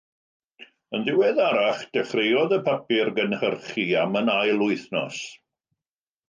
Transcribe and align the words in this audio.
Yn 0.99 1.03
ddiweddarach, 1.09 1.83
dechreuodd 1.97 2.55
y 2.57 2.59
papur 2.69 3.13
gynhyrchu 3.21 3.87
am 4.05 4.19
yn 4.23 4.33
ail 4.39 4.65
wythnos. 4.65 5.21